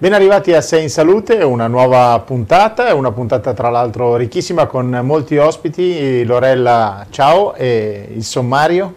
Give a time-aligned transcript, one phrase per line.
[0.00, 4.98] Ben arrivati a Sei in Salute, una nuova puntata, una puntata tra l'altro ricchissima con
[5.02, 6.24] molti ospiti.
[6.24, 8.94] Lorella, ciao, e il sommario?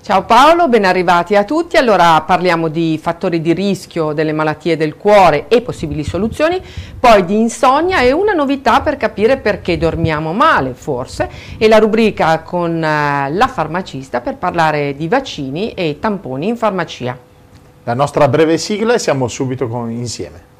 [0.00, 1.76] Ciao Paolo, ben arrivati a tutti.
[1.76, 6.58] Allora parliamo di fattori di rischio delle malattie del cuore e possibili soluzioni,
[6.98, 11.28] poi di insonnia e una novità per capire perché dormiamo male, forse,
[11.58, 17.24] e la rubrica con eh, la farmacista per parlare di vaccini e tamponi in farmacia.
[17.86, 20.54] La nostra breve sigla e siamo subito con, insieme.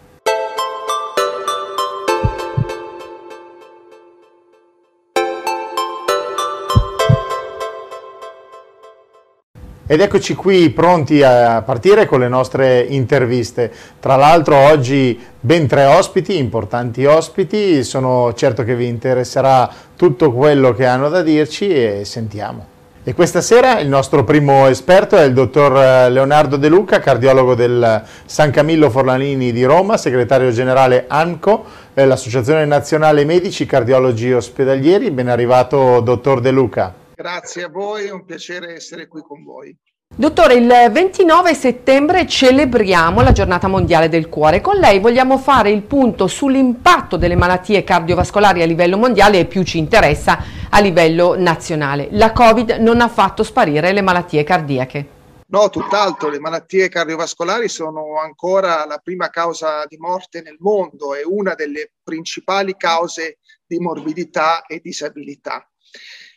[9.88, 13.70] Ed eccoci qui pronti a partire con le nostre interviste.
[14.00, 20.74] Tra l'altro oggi ben tre ospiti, importanti ospiti, sono certo che vi interesserà tutto quello
[20.74, 22.66] che hanno da dirci e sentiamo.
[23.04, 28.02] E questa sera il nostro primo esperto è il dottor Leonardo De Luca, cardiologo del
[28.24, 35.12] San Camillo Forlanini di Roma, segretario generale ANCO, l'Associazione Nazionale Medici Cardiologi Ospedalieri.
[35.12, 37.04] Ben arrivato dottor De Luca.
[37.16, 39.74] Grazie a voi, è un piacere essere qui con voi.
[40.14, 44.60] Dottore, il 29 settembre celebriamo la giornata mondiale del cuore.
[44.60, 49.62] Con lei vogliamo fare il punto sull'impatto delle malattie cardiovascolari a livello mondiale e più
[49.62, 52.08] ci interessa a livello nazionale.
[52.10, 55.08] La Covid non ha fatto sparire le malattie cardiache.
[55.46, 61.22] No, tutt'altro, le malattie cardiovascolari sono ancora la prima causa di morte nel mondo e
[61.24, 65.66] una delle principali cause di morbidità e disabilità.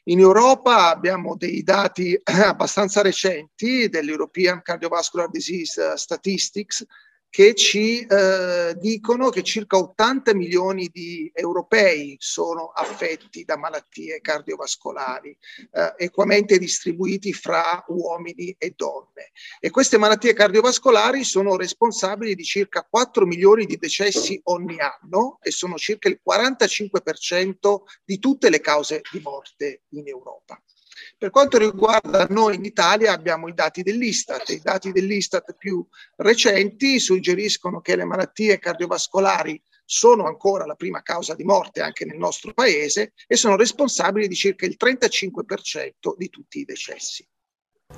[0.05, 6.85] In Europa abbiamo dei dati abbastanza recenti dell'European Cardiovascular Disease Statistics
[7.29, 15.37] che ci eh, dicono che circa 80 milioni di europei sono affetti da malattie cardiovascolari,
[15.71, 19.31] eh, equamente distribuiti fra uomini e donne.
[19.59, 25.51] E queste malattie cardiovascolari sono responsabili di circa 4 milioni di decessi ogni anno e
[25.51, 30.59] sono circa il 45% di tutte le cause di morte in Europa.
[31.17, 34.49] Per quanto riguarda noi in Italia abbiamo i dati dell'Istat.
[34.49, 35.85] I dati dell'Istat più
[36.17, 42.17] recenti suggeriscono che le malattie cardiovascolari sono ancora la prima causa di morte anche nel
[42.17, 47.27] nostro paese e sono responsabili di circa il 35% di tutti i decessi.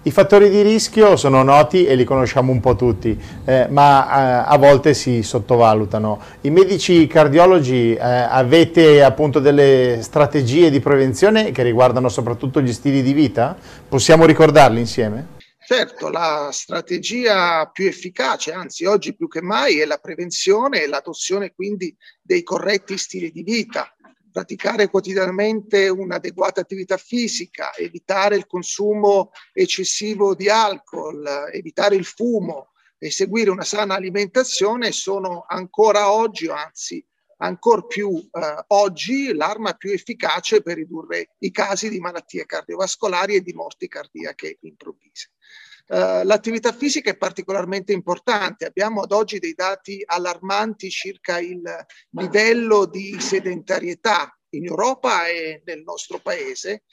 [0.04, 4.52] I fattori di rischio sono noti e li conosciamo un po' tutti, eh, ma eh,
[4.52, 6.20] a volte si sottovalutano.
[6.42, 13.04] I medici cardiologi eh, avete appunto delle strategie di prevenzione che riguardano soprattutto gli stili
[13.04, 13.56] di vita?
[13.88, 15.38] Possiamo ricordarli insieme?
[15.64, 21.54] Certo, la strategia più efficace, anzi oggi più che mai, è la prevenzione e l'adozione
[21.54, 23.88] quindi dei corretti stili di vita
[24.32, 33.12] praticare quotidianamente un'adeguata attività fisica, evitare il consumo eccessivo di alcol, evitare il fumo e
[33.12, 37.04] seguire una sana alimentazione sono ancora oggi, anzi
[37.38, 43.42] ancora più eh, oggi, l'arma più efficace per ridurre i casi di malattie cardiovascolari e
[43.42, 45.32] di morti cardiache improvvise.
[45.88, 48.66] Uh, l'attività fisica è particolarmente importante.
[48.66, 51.62] Abbiamo ad oggi dei dati allarmanti circa il
[52.12, 56.84] livello di sedentarietà in Europa e nel nostro paese,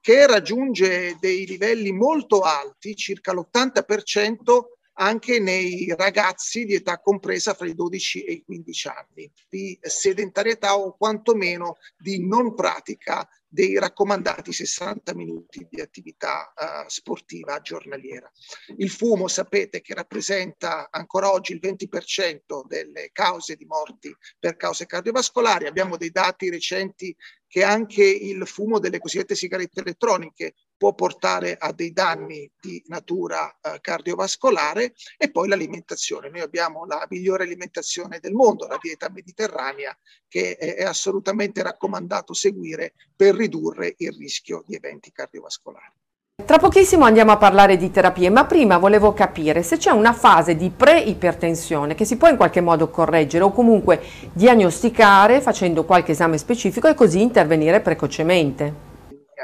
[0.00, 7.66] che raggiunge dei livelli molto alti, circa l'80% anche nei ragazzi di età compresa fra
[7.66, 14.52] i 12 e i 15 anni, di sedentarietà o quantomeno di non pratica dei raccomandati
[14.52, 18.30] 60 minuti di attività uh, sportiva giornaliera.
[18.76, 24.84] Il fumo sapete che rappresenta ancora oggi il 20% delle cause di morti per cause
[24.86, 25.66] cardiovascolari.
[25.66, 27.16] Abbiamo dei dati recenti
[27.46, 33.58] che anche il fumo delle cosiddette sigarette elettroniche può portare a dei danni di natura
[33.60, 36.30] eh, cardiovascolare e poi l'alimentazione.
[36.30, 39.94] Noi abbiamo la migliore alimentazione del mondo, la dieta mediterranea,
[40.28, 45.96] che è, è assolutamente raccomandato seguire per ridurre il rischio di eventi cardiovascolari.
[46.44, 50.54] Tra pochissimo andiamo a parlare di terapie, ma prima volevo capire se c'è una fase
[50.54, 54.00] di pre-ipertensione che si può in qualche modo correggere o comunque
[54.32, 58.87] diagnosticare facendo qualche esame specifico e così intervenire precocemente.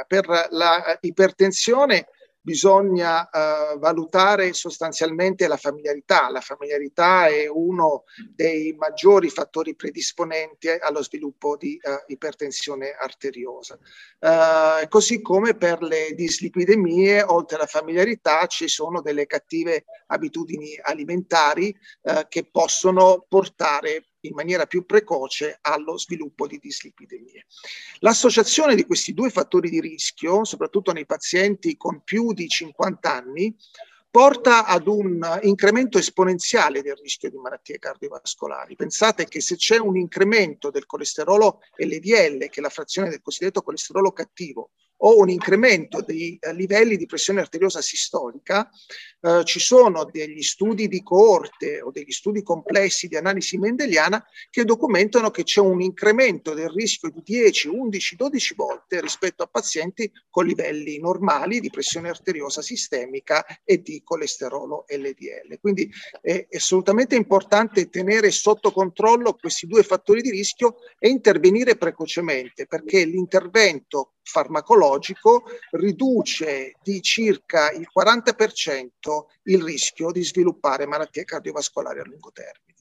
[0.07, 2.09] Per la ipertensione
[2.45, 6.29] bisogna uh, valutare sostanzialmente la familiarità.
[6.29, 8.05] La familiarità è uno
[8.35, 13.79] dei maggiori fattori predisponenti allo sviluppo di uh, ipertensione arteriosa.
[14.19, 21.75] Uh, così come per le dislipidemie, oltre alla familiarità, ci sono delle cattive abitudini alimentari
[22.29, 27.47] che possono portare in maniera più precoce allo sviluppo di dislipidemie.
[28.01, 33.55] L'associazione di questi due fattori di rischio, soprattutto nei pazienti con più di 50 anni,
[34.15, 38.77] porta ad un incremento esponenziale del rischio di malattie cardiovascolari.
[38.77, 43.63] Pensate che se c'è un incremento del colesterolo LDL, che è la frazione del cosiddetto
[43.63, 48.71] colesterolo cattivo, o un incremento dei eh, livelli di pressione arteriosa sistolica,
[49.21, 54.65] eh, ci sono degli studi di coorte o degli studi complessi di analisi mendeliana che
[54.65, 60.11] documentano che c'è un incremento del rischio di 10, 11, 12 volte rispetto a pazienti
[60.31, 65.59] con livelli normali di pressione arteriosa sistemica e di colesterolo LDL.
[65.61, 72.67] Quindi è assolutamente importante tenere sotto controllo questi due fattori di rischio e intervenire precocemente
[72.67, 74.84] perché l'intervento farmacologico
[75.71, 78.89] riduce di circa il 40%
[79.45, 82.73] il rischio di sviluppare malattie cardiovascolari a lungo termine.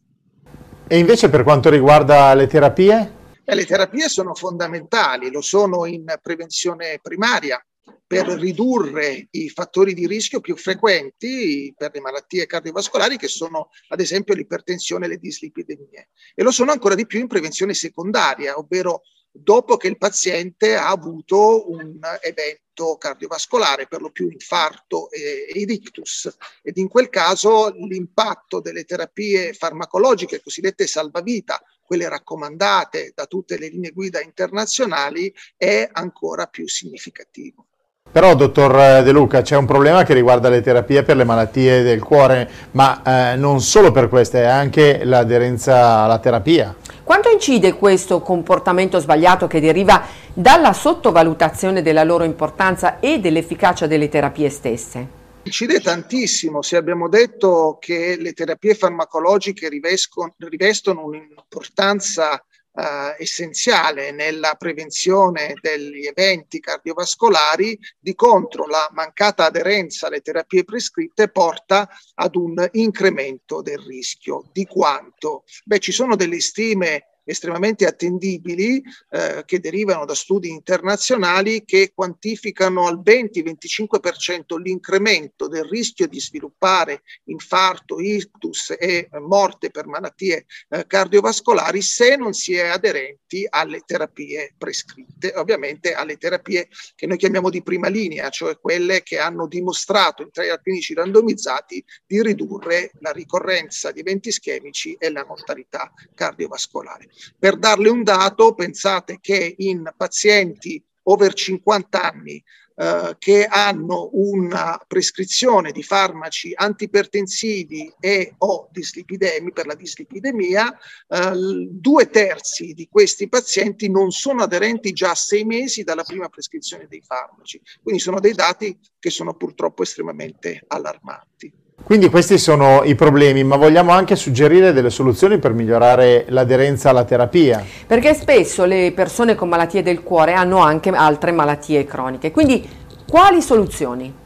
[0.88, 3.22] E invece per quanto riguarda le terapie?
[3.46, 7.64] Eh, le terapie sono fondamentali, lo sono in prevenzione primaria
[8.06, 14.00] per ridurre i fattori di rischio più frequenti per le malattie cardiovascolari che sono ad
[14.00, 19.02] esempio l'ipertensione e le dislipidemie e lo sono ancora di più in prevenzione secondaria, ovvero
[19.34, 26.30] dopo che il paziente ha avuto un evento cardiovascolare, per lo più infarto e, ictus.
[26.62, 33.68] Ed in quel caso l'impatto delle terapie farmacologiche cosiddette salvavita, quelle raccomandate da tutte le
[33.68, 37.66] linee guida internazionali, è ancora più significativo.
[38.12, 42.04] Però, dottor De Luca, c'è un problema che riguarda le terapie per le malattie del
[42.04, 46.76] cuore, ma eh, non solo per queste, è anche l'aderenza alla terapia.
[47.04, 54.08] Quanto incide questo comportamento sbagliato che deriva dalla sottovalutazione della loro importanza e dell'efficacia delle
[54.08, 55.22] terapie stesse?
[55.44, 62.42] Incide tantissimo, se abbiamo detto che le terapie farmacologiche rivestono un'importanza
[62.76, 71.30] eh, essenziale nella prevenzione degli eventi cardiovascolari, di contro la mancata aderenza alle terapie prescritte
[71.30, 74.50] porta ad un incremento del rischio.
[74.52, 75.44] Di quanto?
[75.66, 82.88] Beh, ci sono delle stime estremamente attendibili eh, che derivano da studi internazionali che quantificano
[82.88, 91.82] al 20-25% l'incremento del rischio di sviluppare infarto, ictus e morte per malattie eh, cardiovascolari
[91.82, 97.64] se non si è aderenti alle terapie prescritte, ovviamente alle terapie che noi chiamiamo di
[97.64, 103.92] prima linea, cioè quelle che hanno dimostrato in trial clinici randomizzati di ridurre la ricorrenza
[103.92, 107.08] di eventi ischemici e la mortalità cardiovascolare.
[107.38, 112.44] Per darle un dato, pensate che in pazienti over 50 anni
[112.76, 120.76] eh, che hanno una prescrizione di farmaci antipertensivi e o dislipidemi per la dislipidemia,
[121.08, 121.32] eh,
[121.70, 126.88] due terzi di questi pazienti non sono aderenti già a sei mesi dalla prima prescrizione
[126.88, 127.62] dei farmaci.
[127.82, 131.63] Quindi sono dei dati che sono purtroppo estremamente allarmanti.
[131.82, 137.04] Quindi questi sono i problemi, ma vogliamo anche suggerire delle soluzioni per migliorare l'aderenza alla
[137.04, 137.66] terapia.
[137.86, 142.32] Perché spesso le persone con malattie del cuore hanno anche altre malattie croniche.
[142.32, 142.68] Quindi
[143.08, 144.22] quali soluzioni?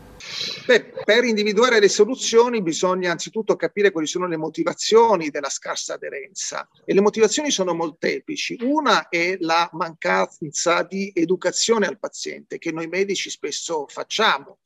[0.65, 6.67] Beh, per individuare le soluzioni bisogna anzitutto capire quali sono le motivazioni della scarsa aderenza
[6.85, 8.57] e le motivazioni sono molteplici.
[8.61, 14.57] Una è la mancanza di educazione al paziente che noi medici spesso facciamo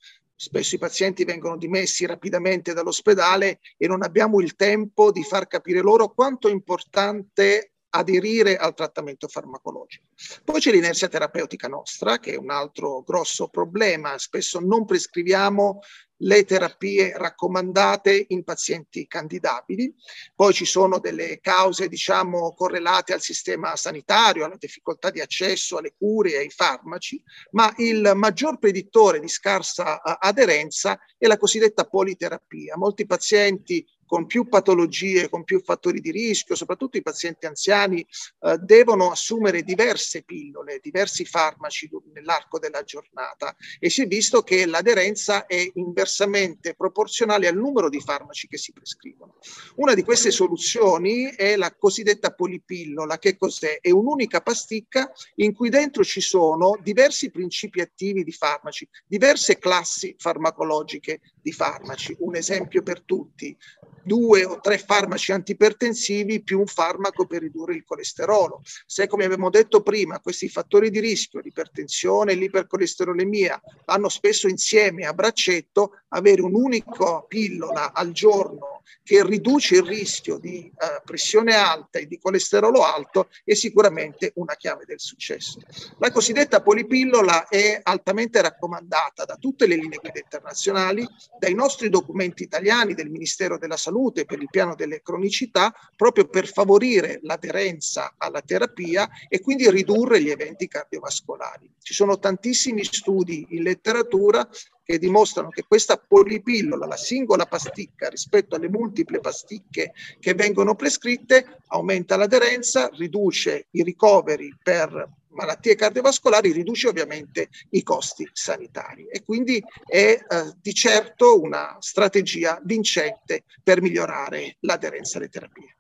[0.44, 5.82] Spesso i pazienti vengono dimessi rapidamente dall'ospedale e non abbiamo il tempo di far capire
[5.82, 10.08] loro quanto è importante aderire al trattamento farmacologico.
[10.44, 14.18] Poi c'è l'inerzia terapeutica nostra, che è un altro grosso problema.
[14.18, 15.82] Spesso non prescriviamo
[16.24, 19.94] le terapie raccomandate in pazienti candidabili.
[20.36, 25.94] Poi ci sono delle cause, diciamo, correlate al sistema sanitario, alla difficoltà di accesso alle
[25.98, 32.78] cure e ai farmaci, ma il maggior predittore di scarsa aderenza è la cosiddetta politerapia.
[32.78, 38.06] Molti pazienti con più patologie, con più fattori di rischio, soprattutto i pazienti anziani,
[38.42, 44.66] eh, devono assumere diverse pillole, diversi farmaci nell'arco della giornata e si è visto che
[44.66, 49.38] l'aderenza è inversamente proporzionale al numero di farmaci che si prescrivono.
[49.76, 53.80] Una di queste soluzioni è la cosiddetta polipillola, che cos'è?
[53.80, 60.14] È un'unica pasticca in cui dentro ci sono diversi principi attivi di farmaci, diverse classi
[60.18, 62.14] farmacologiche di farmaci.
[62.20, 63.56] Un esempio per tutti,
[64.04, 68.62] due o tre farmaci antipertensivi più un farmaco per ridurre il colesterolo.
[68.86, 75.06] Se, come abbiamo detto prima, questi fattori di rischio, l'ipertensione e l'ipercolesterolemia, vanno spesso insieme
[75.06, 82.00] a braccetto, avere un'unica pillola al giorno che riduce il rischio di eh, pressione alta
[82.00, 85.60] e di colesterolo alto è sicuramente una chiave del successo.
[86.00, 91.08] La cosiddetta polipillola è altamente raccomandata da tutte le linee guida internazionali,
[91.40, 93.91] dai nostri documenti italiani del Ministero della Salute
[94.26, 100.30] per il piano delle cronicità, proprio per favorire l'aderenza alla terapia e quindi ridurre gli
[100.30, 101.70] eventi cardiovascolari.
[101.82, 104.48] Ci sono tantissimi studi in letteratura
[104.84, 111.62] che dimostrano che questa polipillola, la singola pasticca rispetto alle multiple pasticche che vengono prescritte,
[111.68, 119.64] aumenta l'aderenza, riduce i ricoveri per malattie cardiovascolari, riduce ovviamente i costi sanitari e quindi
[119.86, 120.20] è eh,
[120.62, 125.76] di certo una strategia vincente per migliorare l'aderenza alle terapie.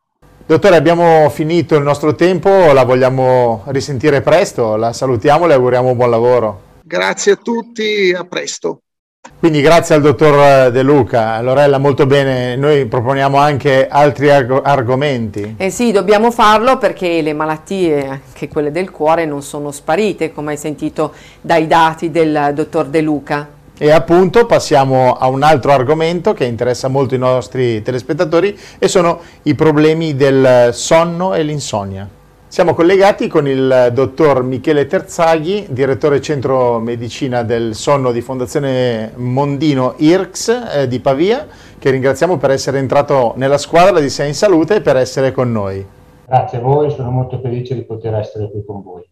[0.46, 5.96] Dottore, abbiamo finito il nostro tempo, la vogliamo risentire presto, la salutiamo e le auguriamo
[5.96, 6.62] buon lavoro.
[6.84, 8.81] Grazie a tutti, a presto.
[9.42, 15.56] Quindi grazie al dottor De Luca, Lorella molto bene, noi proponiamo anche altri arg argomenti.
[15.58, 20.51] Eh sì, dobbiamo farlo perché le malattie, anche quelle del cuore, non sono sparite, come
[20.51, 23.48] hai sentito dai dati del dottor De Luca.
[23.80, 29.22] E appunto passiamo a un altro argomento che interessa molto i nostri telespettatori e sono
[29.42, 32.08] i problemi del sonno e l'insonnia.
[32.51, 39.93] Siamo collegati con il dottor Michele Terzaghi, direttore centro medicina del sonno di Fondazione Mondino
[39.96, 41.48] IRX eh, di Pavia,
[41.79, 45.50] che ringraziamo per essere entrato nella squadra di Sei in Salute e per essere con
[45.50, 45.86] noi.
[46.25, 49.11] Grazie a voi, sono molto felice di poter essere qui con voi.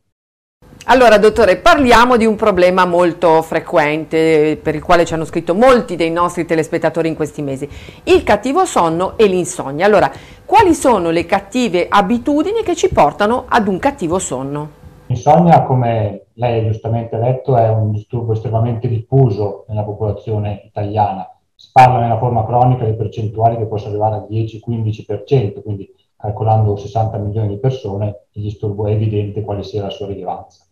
[0.85, 5.95] Allora, dottore, parliamo di un problema molto frequente per il quale ci hanno scritto molti
[5.95, 7.69] dei nostri telespettatori in questi mesi,
[8.05, 9.85] il cattivo sonno e l'insonnia.
[9.85, 10.11] Allora,
[10.45, 14.69] quali sono le cattive abitudini che ci portano ad un cattivo sonno?
[15.07, 21.29] L'insonnia, come lei giustamente ha detto, è un disturbo estremamente diffuso nella popolazione italiana.
[21.53, 27.17] Si parla nella forma cronica di percentuali che possono arrivare al 10-15%, quindi calcolando 60
[27.17, 30.63] milioni di persone, il disturbo è evidente quale sia la sua rilevanza.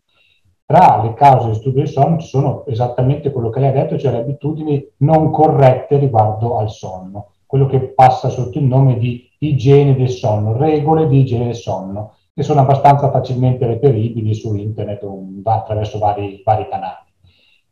[0.70, 3.98] Tra le cause di disturbi del sonno ci sono esattamente quello che lei ha detto,
[3.98, 9.30] cioè le abitudini non corrette riguardo al sonno, quello che passa sotto il nome di
[9.38, 15.04] igiene del sonno, regole di igiene del sonno, che sono abbastanza facilmente reperibili su internet
[15.04, 17.06] o attraverso vari, vari canali.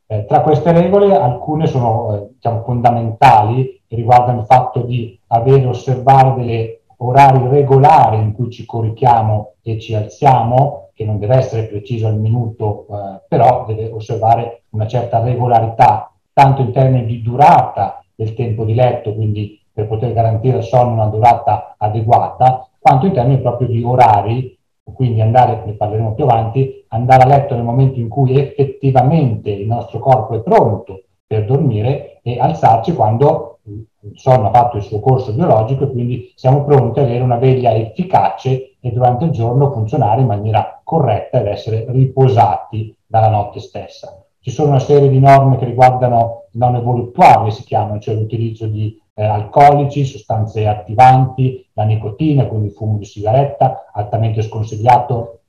[0.07, 6.35] Eh, tra queste regole alcune sono eh, diciamo, fondamentali riguardano il fatto di avere osservare
[6.35, 12.07] delle orari regolari in cui ci corichiamo e ci alziamo, che non deve essere preciso
[12.07, 18.33] al minuto, eh, però deve osservare una certa regolarità, tanto in termini di durata del
[18.33, 23.41] tempo di letto, quindi per poter garantire al sonno una durata adeguata, quanto in termini
[23.41, 24.57] proprio di orari,
[24.93, 29.67] quindi andare, ne parleremo più avanti, andare a letto nel momento in cui effettivamente il
[29.67, 34.99] nostro corpo è pronto per dormire e alzarci quando il sonno ha fatto il suo
[34.99, 39.71] corso biologico e quindi siamo pronti ad avere una veglia efficace e durante il giorno
[39.71, 44.23] funzionare in maniera corretta ed essere riposati dalla notte stessa.
[44.39, 49.01] Ci sono una serie di norme che riguardano non evoluttuali, si chiamano, cioè l'utilizzo di
[49.15, 55.39] eh, alcolici, sostanze attivanti, la nicotina, quindi il fumo di sigaretta, altamente sconsigliato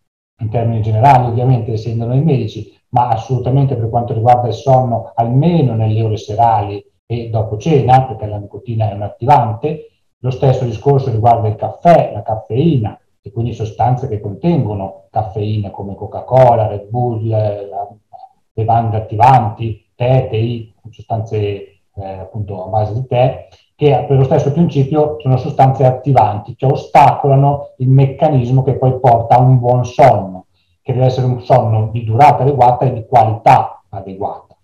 [0.41, 5.75] in termini generali, ovviamente essendo noi medici, ma assolutamente per quanto riguarda il sonno, almeno
[5.75, 9.91] nelle ore serali e dopo cena, perché la nicotina è un attivante.
[10.19, 15.95] Lo stesso discorso riguarda il caffè, la caffeina, e quindi sostanze che contengono caffeina come
[15.95, 17.29] Coca-Cola, Red Bull,
[18.53, 21.37] bevande attivanti, tè, tè, sostanze
[21.95, 26.67] eh, appunto a base di tè, che per lo stesso principio sono sostanze attivanti, che
[26.67, 30.47] ostacolano il meccanismo che poi porta a un buon sonno,
[30.81, 34.56] che deve essere un sonno di durata adeguata e di qualità adeguata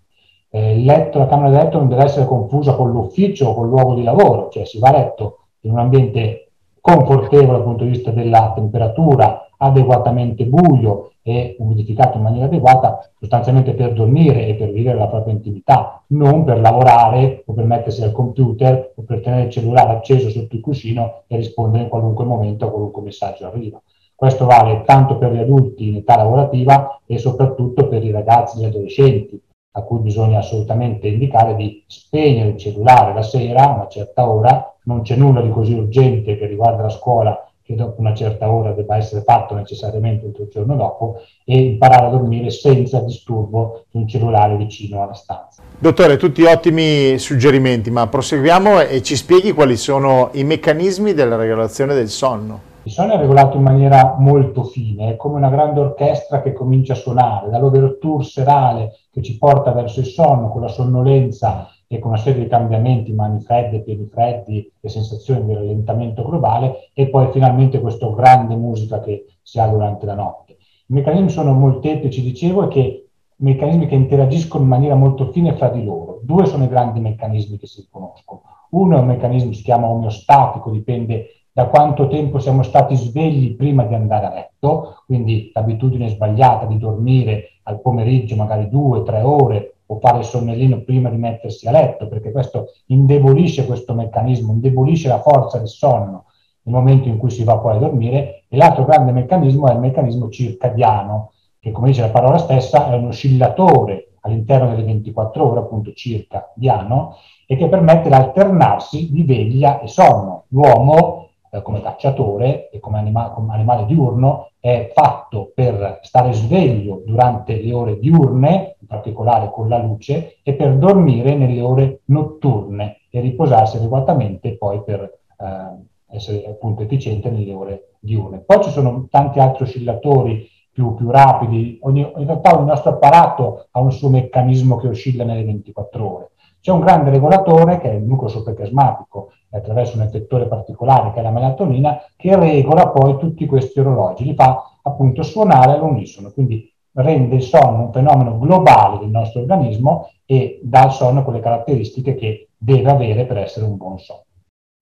[0.55, 3.71] eh, letto, la camera da letto non deve essere confusa con l'ufficio o con il
[3.71, 7.89] luogo di lavoro, cioè si va a letto in un ambiente confortevole dal punto di
[7.89, 14.69] vista della temperatura, adeguatamente buio e umidificato in maniera adeguata, sostanzialmente per dormire e per
[14.71, 19.45] vivere la propria intimità, non per lavorare o per mettersi al computer o per tenere
[19.45, 23.81] il cellulare acceso sotto il cuscino e rispondere in qualunque momento a qualunque messaggio arriva.
[24.13, 28.61] Questo vale tanto per gli adulti in età lavorativa e soprattutto per i ragazzi e
[28.61, 29.41] gli adolescenti,
[29.75, 34.75] a cui bisogna assolutamente indicare di spegnere il cellulare la sera a una certa ora,
[34.83, 38.73] non c'è nulla di così urgente che riguarda la scuola che dopo una certa ora
[38.73, 44.07] debba essere fatto necessariamente il giorno dopo e imparare a dormire senza disturbo di un
[44.07, 45.61] cellulare vicino alla stanza.
[45.79, 51.93] Dottore, tutti ottimi suggerimenti, ma proseguiamo e ci spieghi quali sono i meccanismi della regolazione
[51.93, 52.71] del sonno.
[52.85, 56.91] Il sonno è regolato in maniera molto fine, è come una grande orchestra che comincia
[56.91, 62.11] a suonare, dall'overture serale che ci porta verso il sonno con la sonnolenza e con
[62.11, 67.31] una serie di cambiamenti, mani fredde, piedi freddi e sensazioni di rallentamento globale e poi
[67.31, 70.57] finalmente questa grande musica che si ha durante la notte.
[70.87, 75.69] I meccanismi sono molteplici, dicevo, e che meccanismi che interagiscono in maniera molto fine fra
[75.69, 76.19] di loro.
[76.21, 78.41] Due sono i grandi meccanismi che si conoscono.
[78.71, 83.55] Uno è un meccanismo che si chiama omeostatico, dipende da quanto tempo siamo stati svegli
[83.55, 89.21] prima di andare a letto, quindi l'abitudine sbagliata di dormire al pomeriggio magari due, tre
[89.21, 94.51] ore o fare il sonnellino prima di mettersi a letto, perché questo indebolisce questo meccanismo,
[94.51, 96.25] indebolisce la forza del sonno
[96.63, 98.45] nel momento in cui si va poi a dormire.
[98.47, 102.95] E l'altro grande meccanismo è il meccanismo circadiano, che come dice la parola stessa è
[102.95, 109.81] un oscillatore all'interno delle 24 ore, appunto circa diano, e che permette l'alternarsi di veglia
[109.81, 110.45] e sonno.
[110.47, 111.22] L'uomo,
[111.53, 117.61] eh, come cacciatore e come, anima- come, animale diurno, è fatto per stare sveglio durante
[117.61, 123.19] le ore diurne, in particolare con la luce, e per dormire nelle ore notturne e
[123.19, 128.39] riposarsi adeguatamente poi per eh, essere appunto efficiente nelle ore diurne.
[128.39, 131.77] Poi ci sono tanti altri oscillatori più, più rapidi.
[131.81, 136.31] Ogni, in realtà il nostro apparato ha un suo meccanismo che oscilla nelle 24 ore.
[136.63, 141.21] C'è un grande regolatore che è il nucleo sopplasmatico attraverso un effettore particolare che è
[141.21, 147.35] la melatonina che regola poi tutti questi orologi, li fa appunto suonare all'unisono, quindi rende
[147.35, 152.47] il sonno un fenomeno globale del nostro organismo e dà al sonno quelle caratteristiche che
[152.57, 154.23] deve avere per essere un buon sonno.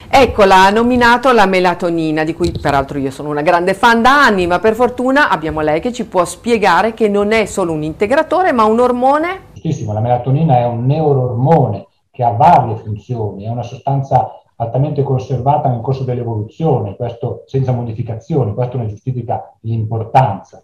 [0.08, 4.46] Eccola, ha nominato la melatonina, di cui peraltro io sono una grande fan da anni,
[4.46, 8.52] ma per fortuna abbiamo lei che ci può spiegare che non è solo un integratore,
[8.52, 9.50] ma un ormone.
[9.62, 15.70] Giustissimo, la melatonina è un neuroormone che ha varie funzioni, è una sostanza altamente conservata
[15.70, 20.64] nel corso dell'evoluzione, questo senza modificazioni, questo ne giustifica l'importanza.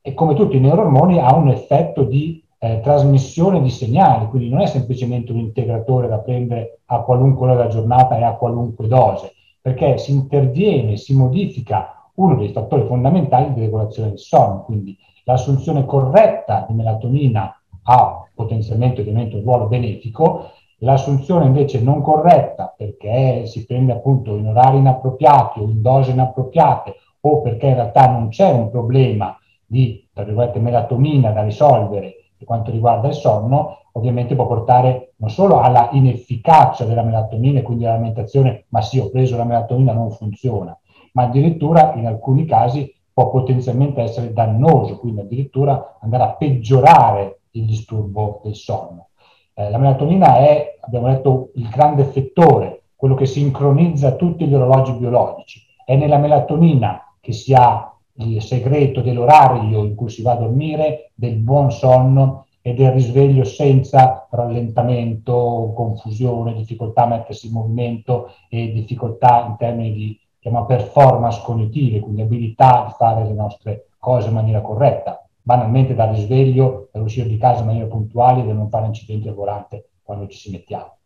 [0.00, 4.60] E come tutti i neuroormoni ha un effetto di eh, trasmissione di segnali, quindi non
[4.60, 9.32] è semplicemente un integratore da prendere a qualunque ora della giornata e a qualunque dose,
[9.60, 15.84] perché si interviene, si modifica uno dei fattori fondamentali di regolazione del sonno, quindi l'assunzione
[15.84, 17.52] corretta di melatonina
[17.88, 24.48] ha potenzialmente ovviamente un ruolo benefico, l'assunzione invece non corretta perché si prende appunto in
[24.48, 30.06] orari inappropriati o in dosi inappropriate o perché in realtà non c'è un problema di,
[30.12, 35.60] tra virgolette, melatonina da risolvere per quanto riguarda il sonno, ovviamente può portare non solo
[35.60, 40.78] alla inefficacia della melatonina e quindi all'alimentazione, ma sì, ho preso la melatonina, non funziona,
[41.12, 47.64] ma addirittura in alcuni casi può potenzialmente essere dannoso, quindi addirittura andare a peggiorare il
[47.64, 49.08] disturbo del sonno.
[49.54, 54.92] Eh, la melatonina è, abbiamo detto, il grande effettore, quello che sincronizza tutti gli orologi
[54.92, 55.62] biologici.
[55.84, 61.10] È nella melatonina che si ha il segreto dell'orario in cui si va a dormire,
[61.14, 68.72] del buon sonno e del risveglio senza rallentamento, confusione, difficoltà a mettersi in movimento e
[68.72, 70.20] difficoltà in termini di
[70.66, 75.25] performance cognitive, quindi abilità di fare le nostre cose in maniera corretta.
[75.46, 79.34] Banalmente dal risveglio, per uscire di casa in maniera puntuale e non fare incidenti al
[79.34, 80.96] volante quando ci si mettiamo.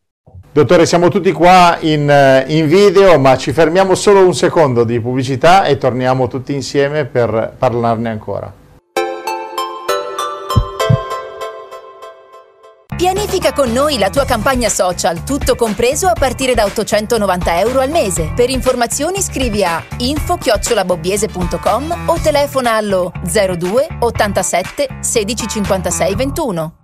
[0.51, 4.99] Dottore, siamo tutti qua in, eh, in, video, ma ci fermiamo solo un secondo di
[4.99, 8.60] pubblicità e torniamo tutti insieme per parlarne ancora.
[13.01, 17.89] Pianifica con noi la tua campagna social, tutto compreso a partire da 890 euro al
[17.89, 18.31] mese.
[18.37, 26.80] Per informazioni scrivi a info-bobbiese.com o telefona allo 02 87 16 56 21.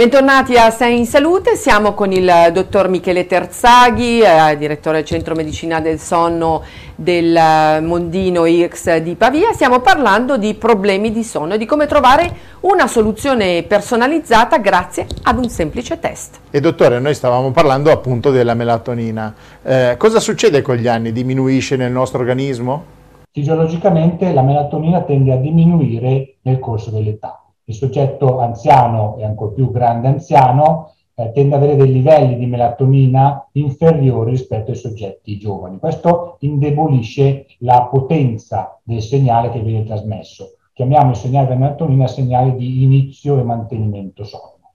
[0.00, 5.34] Bentornati a Sei in Salute, siamo con il dottor Michele Terzaghi, eh, direttore del Centro
[5.34, 6.62] Medicina del Sonno
[6.94, 9.52] del eh, Mondino X di Pavia.
[9.52, 15.36] Stiamo parlando di problemi di sonno e di come trovare una soluzione personalizzata grazie ad
[15.36, 16.40] un semplice test.
[16.50, 19.34] E dottore, noi stavamo parlando appunto della melatonina.
[19.62, 21.12] Eh, cosa succede con gli anni?
[21.12, 22.84] Diminuisce nel nostro organismo?
[23.30, 29.70] Fisiologicamente la melatonina tende a diminuire nel corso dell'età il soggetto anziano e ancor più
[29.70, 35.78] grande anziano eh, tende ad avere dei livelli di melatonina inferiori rispetto ai soggetti giovani.
[35.78, 40.56] Questo indebolisce la potenza del segnale che viene trasmesso.
[40.72, 44.74] Chiamiamo il segnale della melatonina segnale di inizio e mantenimento sonno.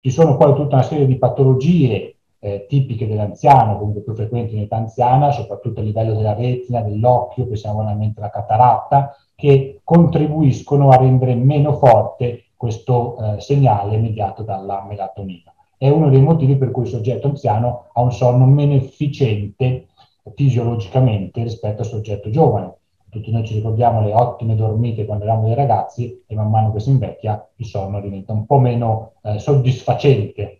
[0.00, 4.62] Ci sono poi tutta una serie di patologie eh, tipiche dell'anziano, comunque più frequenti in
[4.62, 10.96] età anziana, soprattutto a livello della retina, dell'occhio, pensiamo banalmente alla cataratta, che contribuiscono a
[10.96, 15.52] rendere meno forte questo eh, segnale mediato dalla melatonina.
[15.78, 19.86] È uno dei motivi per cui il soggetto anziano ha un sonno meno efficiente
[20.34, 22.74] fisiologicamente rispetto al soggetto giovane.
[23.08, 26.80] tutti noi ci ricordiamo le ottime dormite quando eravamo dei ragazzi e man mano che
[26.80, 30.59] si invecchia il sonno diventa un po' meno eh, soddisfacente.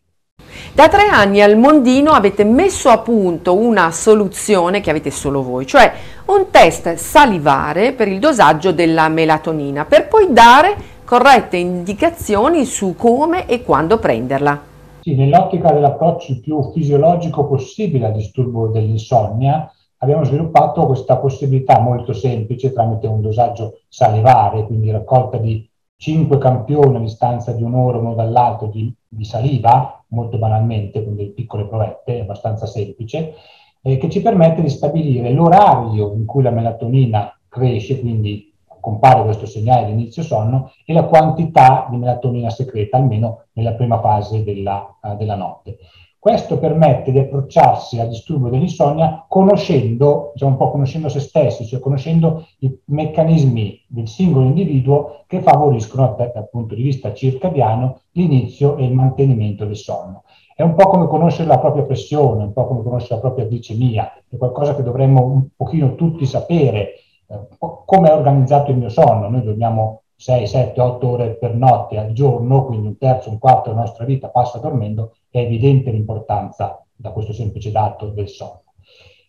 [0.72, 5.66] Da tre anni al Mondino avete messo a punto una soluzione che avete solo voi,
[5.66, 5.92] cioè
[6.26, 13.46] un test salivare per il dosaggio della melatonina, per poi dare corrette indicazioni su come
[13.46, 14.68] e quando prenderla.
[15.00, 22.72] Sì, nell'ottica dell'approccio più fisiologico possibile al disturbo dell'insonnia, abbiamo sviluppato questa possibilità molto semplice
[22.72, 28.68] tramite un dosaggio salivare, quindi raccolta di 5 campioni a distanza di un'ora uno dall'altro
[28.68, 33.35] di, di, saliva, molto banalmente, quindi piccole provette, abbastanza semplice,
[33.83, 39.46] eh, che ci permette di stabilire l'orario in cui la melatonina cresce, quindi compare questo
[39.46, 44.99] segnale di inizio sonno, e la quantità di melatonina secreta, almeno nella prima fase della,
[45.01, 45.79] uh, della notte.
[46.20, 51.80] Questo permette di approcciarsi al disturbo dell'insonnia conoscendo, diciamo un po' conoscendo se stessi, cioè
[51.80, 58.85] conoscendo i meccanismi del singolo individuo che favoriscono dal punto di vista circadiano l'inizio e
[58.85, 60.24] il mantenimento del sonno.
[60.54, 64.12] È un po' come conoscere la propria pressione, un po' come conoscere la propria glicemia,
[64.28, 66.96] è qualcosa che dovremmo un pochino tutti sapere,
[67.28, 67.48] eh,
[67.87, 69.30] come è organizzato il mio sonno.
[69.30, 73.70] Noi dobbiamo 6, 7, 8 ore per notte al giorno, quindi un terzo, un quarto
[73.70, 78.62] della nostra vita passa dormendo, è evidente l'importanza da questo semplice dato del sonno.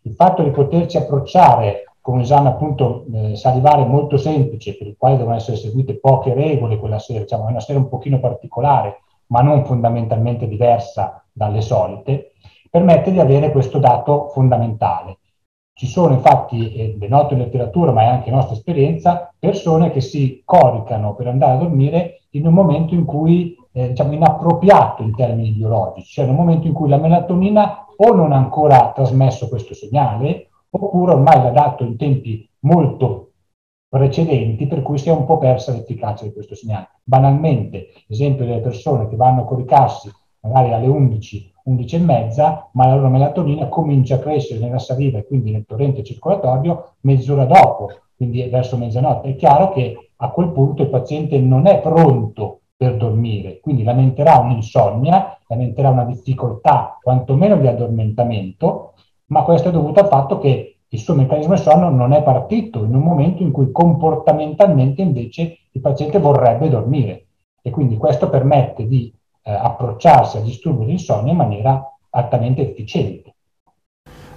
[0.04, 4.96] Il fatto di poterci approcciare con un esame appunto eh, salivare molto semplice, per il
[4.98, 9.02] quale devono essere seguite poche regole quella sera, diciamo è una sera un pochino particolare,
[9.28, 12.32] ma non fondamentalmente diversa dalle solite,
[12.70, 15.20] permette di avere questo dato fondamentale.
[15.74, 20.02] Ci sono infatti, è ben noto in letteratura, ma è anche nostra esperienza, persone che
[20.02, 25.16] si coricano per andare a dormire in un momento in cui, eh, diciamo, inappropriato in
[25.16, 29.74] termini biologici, cioè un momento in cui la melatonina o non ha ancora trasmesso questo
[29.74, 33.32] segnale, oppure ormai l'ha dato in tempi molto
[33.88, 36.90] precedenti, per cui si è un po' persa l'efficacia di questo segnale.
[37.04, 40.10] Banalmente, l'esempio delle persone che vanno a coricarsi
[40.42, 45.20] magari alle 11 11 e mezza, ma la loro melatonina comincia a crescere nella saliva
[45.20, 49.30] e quindi nel torrente circolatorio mezz'ora dopo, quindi verso mezzanotte.
[49.30, 54.40] È chiaro che a quel punto il paziente non è pronto per dormire, quindi lamenterà
[54.40, 58.94] un'insonnia, lamenterà una difficoltà quantomeno di addormentamento,
[59.28, 62.84] ma questo è dovuto al fatto che il suo meccanismo di sonno non è partito
[62.84, 67.28] in un momento in cui comportamentalmente invece il paziente vorrebbe dormire.
[67.62, 69.14] E quindi questo permette di
[69.44, 73.31] eh, approcciarsi al disturbo di insonnia in maniera altamente efficiente.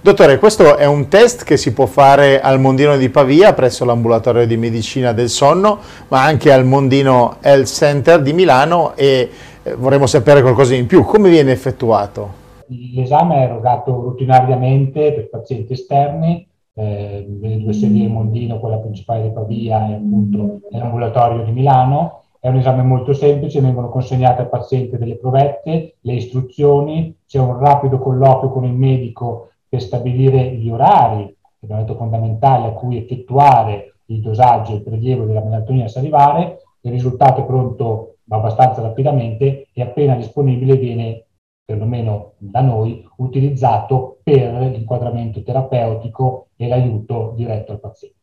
[0.05, 4.45] Dottore, questo è un test che si può fare al Mondino di Pavia presso l'ambulatorio
[4.45, 9.27] di medicina del sonno, ma anche al Mondino Health Center di Milano e
[9.63, 11.03] eh, vorremmo sapere qualcosa in più.
[11.03, 12.29] Come viene effettuato?
[12.67, 19.23] L'esame è erogato rutinariamente per pazienti esterni, eh, nelle due sedi del Mondino, quella principale
[19.23, 24.49] di Pavia e appunto nell'ambulatorio di Milano è un esame molto semplice, vengono consegnate al
[24.49, 30.69] paziente delle provette, le istruzioni, c'è un rapido colloquio con il medico per stabilire gli
[30.69, 35.89] orari, che abbiamo detto fondamentali, a cui effettuare il dosaggio e il prelievo della melatonina
[35.89, 41.25] salivare, il risultato è pronto abbastanza rapidamente e appena disponibile viene,
[41.65, 48.14] perlomeno da noi, utilizzato per l'inquadramento terapeutico e l'aiuto diretto al paziente.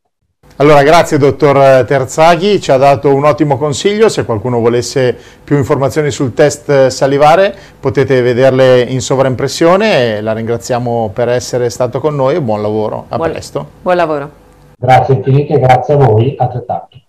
[0.57, 6.11] Allora, grazie dottor Terzaghi, ci ha dato un ottimo consiglio, se qualcuno volesse più informazioni
[6.11, 12.43] sul test salivare potete vederle in sovraimpressione, la ringraziamo per essere stato con noi e
[12.43, 13.67] buon lavoro, a buon, presto.
[13.81, 14.31] Buon lavoro.
[14.79, 17.01] Grazie infinite, grazie a voi, altrettanto.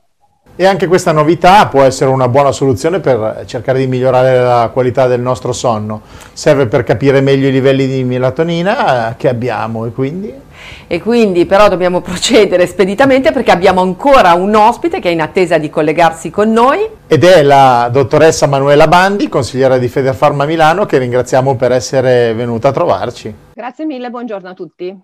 [0.55, 5.05] E anche questa novità può essere una buona soluzione per cercare di migliorare la qualità
[5.07, 6.01] del nostro sonno.
[6.31, 10.51] Serve per capire meglio i livelli di melatonina eh, che abbiamo e quindi...
[10.87, 15.57] E quindi però dobbiamo procedere speditamente perché abbiamo ancora un ospite che è in attesa
[15.57, 16.87] di collegarsi con noi.
[17.07, 22.69] Ed è la dottoressa Manuela Bandi, consigliera di Federfarma Milano, che ringraziamo per essere venuta
[22.69, 23.33] a trovarci.
[23.53, 24.97] Grazie mille, buongiorno a tutti.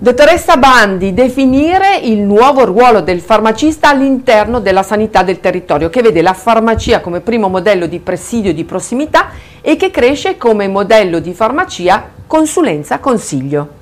[0.00, 6.22] Dottoressa Bandi, definire il nuovo ruolo del farmacista all'interno della sanità del territorio, che vede
[6.22, 9.30] la farmacia come primo modello di presidio di prossimità
[9.60, 13.77] e che cresce come modello di farmacia consulenza-consiglio.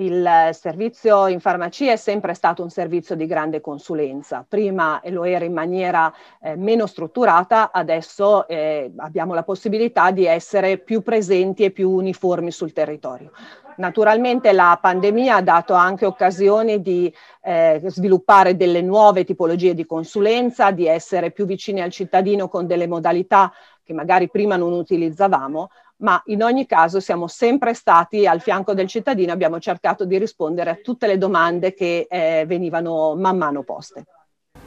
[0.00, 4.46] Il servizio in farmacia è sempre stato un servizio di grande consulenza.
[4.48, 10.78] Prima lo era in maniera eh, meno strutturata, adesso eh, abbiamo la possibilità di essere
[10.78, 13.32] più presenti e più uniformi sul territorio.
[13.78, 20.70] Naturalmente la pandemia ha dato anche occasioni di eh, sviluppare delle nuove tipologie di consulenza,
[20.70, 25.70] di essere più vicini al cittadino con delle modalità che magari prima non utilizzavamo.
[25.98, 30.70] Ma in ogni caso siamo sempre stati al fianco del cittadino, abbiamo cercato di rispondere
[30.70, 34.04] a tutte le domande che eh, venivano man mano poste.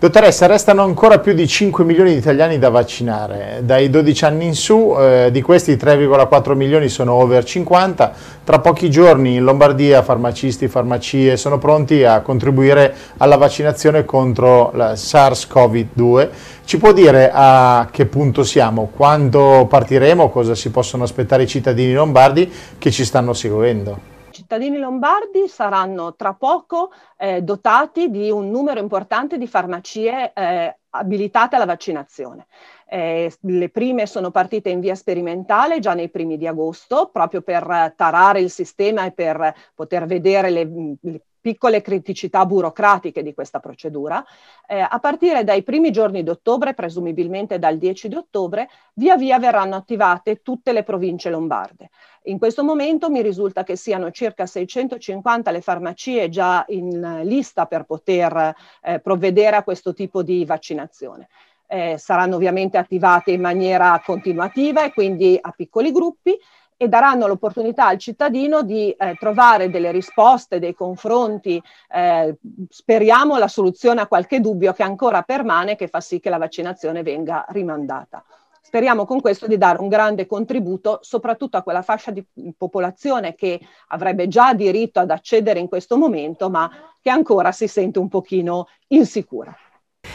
[0.01, 4.55] Dottoressa, restano ancora più di 5 milioni di italiani da vaccinare, dai 12 anni in
[4.55, 8.11] su, eh, di questi 3,4 milioni sono over 50,
[8.43, 14.93] tra pochi giorni in Lombardia farmacisti, farmacie sono pronti a contribuire alla vaccinazione contro la
[14.93, 16.29] SARS-CoV-2.
[16.65, 21.93] Ci può dire a che punto siamo, quando partiremo, cosa si possono aspettare i cittadini
[21.93, 24.10] lombardi che ci stanno seguendo?
[24.51, 31.55] Cittadini lombardi saranno tra poco eh, dotati di un numero importante di farmacie eh, abilitate
[31.55, 32.47] alla vaccinazione.
[32.85, 37.93] Eh, le prime sono partite in via sperimentale già nei primi di agosto, proprio per
[37.95, 44.23] tarare il sistema e per poter vedere le, le piccole criticità burocratiche di questa procedura.
[44.67, 49.39] Eh, a partire dai primi giorni di ottobre, presumibilmente dal 10 di ottobre, via via
[49.39, 51.89] verranno attivate tutte le province lombarde.
[52.25, 57.83] In questo momento mi risulta che siano circa 650 le farmacie già in lista per
[57.83, 61.29] poter eh, provvedere a questo tipo di vaccinazione.
[61.65, 66.37] Eh, saranno ovviamente attivate in maniera continuativa e quindi a piccoli gruppi
[66.81, 71.61] e daranno l'opportunità al cittadino di eh, trovare delle risposte, dei confronti,
[71.93, 72.35] eh,
[72.67, 77.03] speriamo la soluzione a qualche dubbio che ancora permane che fa sì che la vaccinazione
[77.03, 78.23] venga rimandata.
[78.63, 82.25] Speriamo con questo di dare un grande contributo soprattutto a quella fascia di
[82.57, 86.67] popolazione che avrebbe già diritto ad accedere in questo momento, ma
[86.99, 89.55] che ancora si sente un pochino insicura.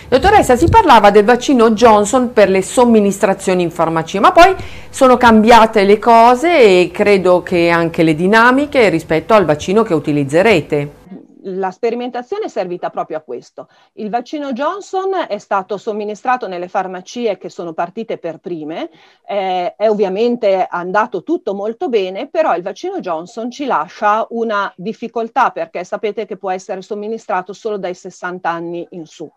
[0.08, 4.54] Dottoressa, si parlava del vaccino Johnson per le somministrazioni in farmacia, ma poi
[4.88, 11.04] sono cambiate le cose e credo che anche le dinamiche rispetto al vaccino che utilizzerete
[11.46, 13.68] la sperimentazione è servita proprio a questo.
[13.94, 18.90] Il vaccino Johnson è stato somministrato nelle farmacie che sono partite per prime,
[19.26, 25.50] eh, è ovviamente andato tutto molto bene, però il vaccino Johnson ci lascia una difficoltà
[25.50, 29.30] perché sapete che può essere somministrato solo dai 60 anni in su.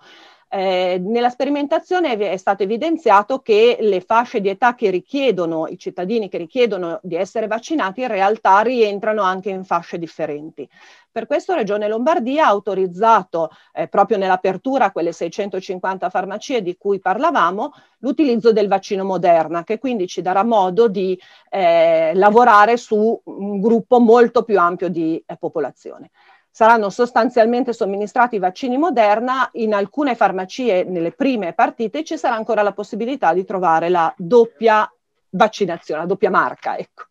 [0.52, 6.28] Eh, nella sperimentazione è stato evidenziato che le fasce di età che richiedono, i cittadini
[6.28, 10.68] che richiedono di essere vaccinati, in realtà rientrano anche in fasce differenti.
[11.12, 17.72] Per questo Regione Lombardia ha autorizzato eh, proprio nell'apertura quelle 650 farmacie di cui parlavamo
[18.00, 24.00] l'utilizzo del vaccino Moderna, che quindi ci darà modo di eh, lavorare su un gruppo
[24.00, 26.10] molto più ampio di eh, popolazione
[26.52, 32.62] saranno sostanzialmente somministrati i vaccini Moderna, in alcune farmacie nelle prime partite ci sarà ancora
[32.62, 34.92] la possibilità di trovare la doppia
[35.32, 36.78] vaccinazione, la doppia marca.
[36.78, 37.09] Ecco.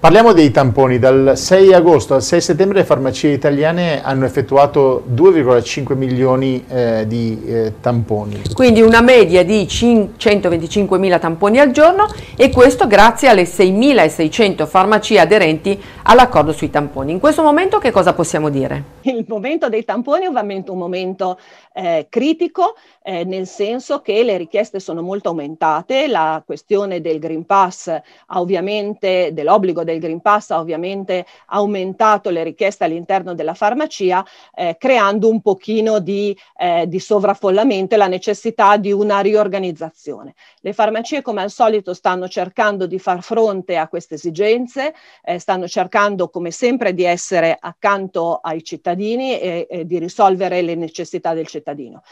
[0.00, 0.98] Parliamo dei tamponi.
[0.98, 7.42] Dal 6 agosto al 6 settembre le farmacie italiane hanno effettuato 2,5 milioni eh, di
[7.46, 8.42] eh, tamponi.
[8.52, 15.18] Quindi una media di 125 mila tamponi al giorno e questo grazie alle 6.600 farmacie
[15.18, 17.12] aderenti all'accordo sui tamponi.
[17.12, 18.92] In questo momento che cosa possiamo dire?
[19.02, 21.38] Il momento dei tamponi è ovviamente un momento
[21.72, 27.46] eh, critico, eh, nel senso che le richieste sono molto aumentate, la questione del Green
[27.46, 34.24] Pass ha ovviamente, dell'obbligo del Green Pass ha ovviamente aumentato le richieste all'interno della farmacia,
[34.54, 40.34] eh, creando un pochino di, eh, di sovraffollamento e la necessità di una riorganizzazione.
[40.60, 45.68] Le farmacie come al solito stanno cercando di far fronte a queste esigenze, eh, stanno
[45.68, 51.46] cercando come sempre di essere accanto ai cittadini e, e di risolvere le necessità del
[51.46, 52.02] cittadino cittadino.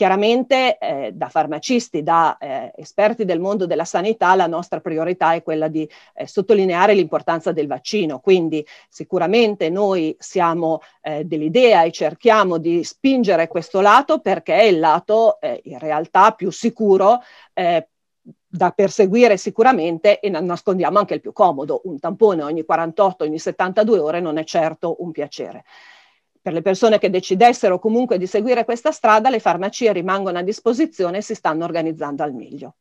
[0.00, 5.42] Chiaramente eh, da farmacisti, da eh, esperti del mondo della sanità, la nostra priorità è
[5.42, 12.56] quella di eh, sottolineare l'importanza del vaccino, quindi sicuramente noi siamo eh, dell'idea e cerchiamo
[12.56, 17.18] di spingere questo lato perché è il lato eh, in realtà più sicuro
[17.52, 17.88] eh,
[18.48, 21.82] da perseguire sicuramente e nascondiamo anche il più comodo.
[21.84, 25.64] Un tampone ogni 48, ogni 72 ore non è certo un piacere
[26.42, 31.18] per le persone che decidessero comunque di seguire questa strada, le farmacie rimangono a disposizione
[31.18, 32.74] e si stanno organizzando al meglio.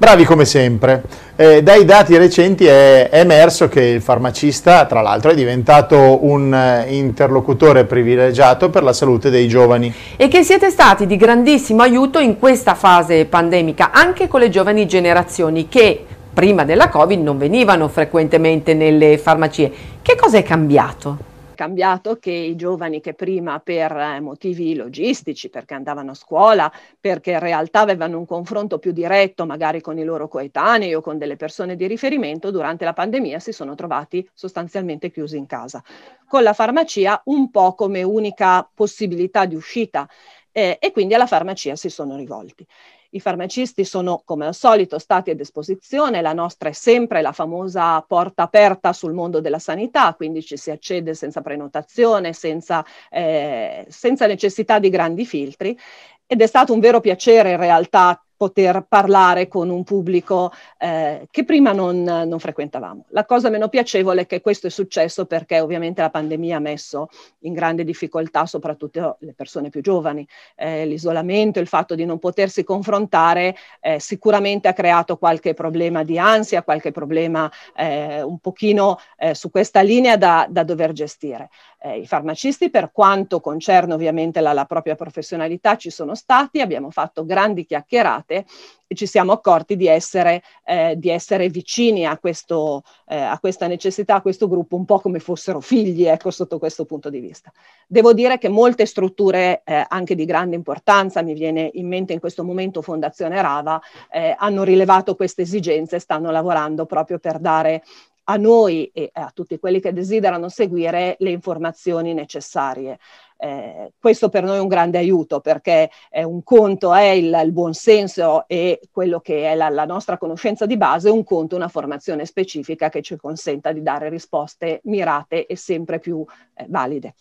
[0.00, 1.02] Bravi come sempre.
[1.36, 6.86] Eh, dai dati recenti è, emerso che il farmacista, tra l'altro, è diventato un eh,
[6.94, 9.92] interlocutore privilegiato per la salute dei giovani.
[10.16, 14.86] E che siete stati di grandissimo aiuto in questa fase pandemica, anche con le giovani
[14.86, 16.02] generazioni che
[16.32, 19.70] prima della Covid non venivano frequentemente nelle farmacie.
[20.00, 21.29] Che cosa è cambiato?
[21.60, 27.32] Cambiato che i giovani che prima per eh, motivi logistici, perché andavano a scuola, perché
[27.32, 31.36] in realtà avevano un confronto più diretto magari con i loro coetanei o con delle
[31.36, 35.84] persone di riferimento, durante la pandemia si sono trovati sostanzialmente chiusi in casa.
[36.26, 40.08] Con la farmacia un po' come unica possibilità di uscita
[40.52, 42.66] eh, e quindi alla farmacia si sono rivolti.
[43.12, 48.00] I farmacisti sono come al solito stati a disposizione, la nostra è sempre la famosa
[48.02, 54.26] porta aperta sul mondo della sanità, quindi ci si accede senza prenotazione, senza, eh, senza
[54.26, 55.76] necessità di grandi filtri.
[56.24, 61.44] Ed è stato un vero piacere in realtà poter parlare con un pubblico eh, che
[61.44, 63.04] prima non, non, frequentavamo.
[63.08, 67.10] La cosa meno piacevole è che questo è successo perché ovviamente la pandemia ha messo
[67.40, 70.26] in grande difficoltà soprattutto le persone più giovani.
[70.56, 76.18] Eh, l'isolamento, il fatto di non potersi confrontare eh, sicuramente ha creato qualche problema di
[76.18, 81.50] ansia, qualche problema eh, un pochino eh, su questa linea da, da dover gestire.
[81.82, 86.90] Eh, I farmacisti per quanto concerne ovviamente la, la propria professionalità ci sono stati, abbiamo
[86.90, 88.44] fatto grandi chiacchierate
[88.86, 93.68] e ci siamo accorti di essere, eh, di essere vicini a, questo, eh, a, questa
[93.68, 97.52] necessità, a questo gruppo, un po' come fossero figli, ecco, sotto questo punto di vista.
[97.86, 102.18] Devo dire che molte strutture, eh, anche di grande importanza, mi viene in mente in
[102.18, 107.84] questo momento Fondazione Rava, eh, hanno rilevato queste esigenze e stanno lavorando proprio per dare
[108.30, 112.98] a noi e a tutti quelli che desiderano seguire le informazioni necessarie.
[113.42, 117.52] Eh, questo per noi è un grande aiuto perché eh, un conto è il, il
[117.52, 121.68] buon senso e quello che è la, la, nostra conoscenza di base, un conto una
[121.68, 127.14] formazione specifica che ci consenta di dare risposte mirate e sempre più eh, valide.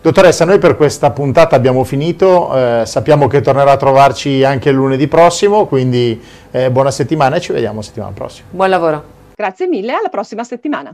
[0.00, 5.06] Dottoressa, noi per questa puntata abbiamo finito, eh, sappiamo che tornerà a trovarci anche lunedì
[5.06, 8.48] prossimo, quindi eh, buona settimana e ci vediamo settimana prossima.
[8.50, 9.17] Buon lavoro.
[9.38, 10.92] Grazie mille, alla prossima settimana.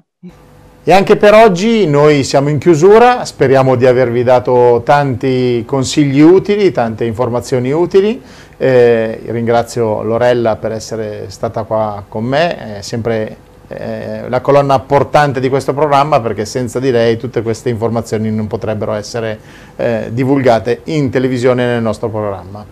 [0.85, 6.71] E anche per oggi noi siamo in chiusura, speriamo di avervi dato tanti consigli utili,
[6.71, 8.21] tante informazioni utili.
[8.59, 13.35] Eh, ringrazio Lorella per essere stata qua con me, è sempre
[13.69, 18.47] eh, la colonna portante di questo programma perché senza di lei tutte queste informazioni non
[18.47, 19.39] potrebbero essere
[19.77, 22.67] eh, divulgate in televisione nel nostro programma.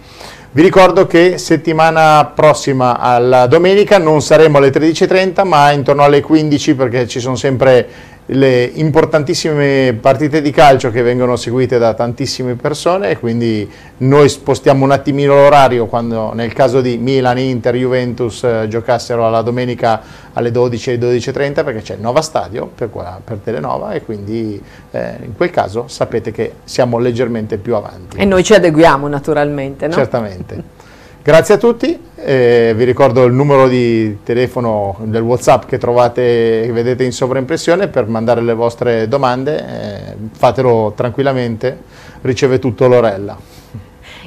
[0.54, 6.74] Vi ricordo che settimana prossima alla domenica non saremo alle 13.30 ma intorno alle 15
[6.74, 7.88] perché ci sono sempre
[8.32, 13.68] le importantissime partite di calcio che vengono seguite da tantissime persone e quindi
[13.98, 19.42] noi spostiamo un attimino l'orario quando nel caso di Milan, Inter, Juventus eh, giocassero alla
[19.42, 20.00] domenica
[20.32, 22.88] alle 12 e 12.30 perché c'è il Nova Stadio per,
[23.24, 28.16] per Telenova e quindi eh, in quel caso sapete che siamo leggermente più avanti.
[28.16, 29.94] E noi ci adeguiamo naturalmente, no?
[29.94, 30.80] Certamente.
[31.24, 36.72] Grazie a tutti, eh, vi ricordo il numero di telefono del Whatsapp che trovate, che
[36.72, 41.78] vedete in sovraimpressione per mandare le vostre domande, eh, fatelo tranquillamente,
[42.22, 43.38] riceve tutto Lorella.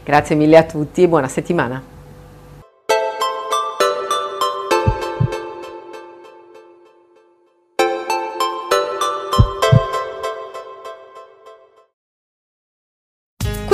[0.06, 1.95] Grazie mille a tutti e buona settimana.